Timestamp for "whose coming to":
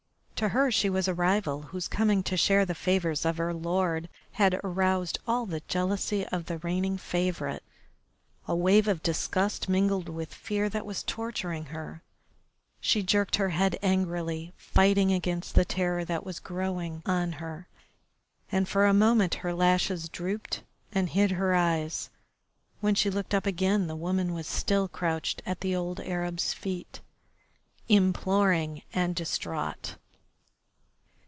1.61-2.35